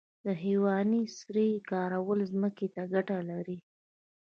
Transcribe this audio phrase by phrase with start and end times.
[0.25, 3.57] د حیواني سرې کارول ځمکې ته ګټه لري